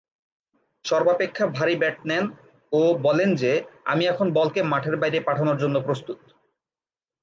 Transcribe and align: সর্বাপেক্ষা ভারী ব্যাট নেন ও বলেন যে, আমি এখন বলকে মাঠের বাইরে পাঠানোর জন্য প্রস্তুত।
সর্বাপেক্ষা 0.85 1.45
ভারী 1.47 1.75
ব্যাট 1.75 1.97
নেন 2.05 2.25
ও 2.71 2.81
বলেন 3.01 3.29
যে, 3.35 3.51
আমি 3.85 4.03
এখন 4.05 4.27
বলকে 4.33 4.59
মাঠের 4.63 4.95
বাইরে 4.97 5.17
পাঠানোর 5.19 5.57
জন্য 5.57 5.75
প্রস্তুত। 5.79 6.19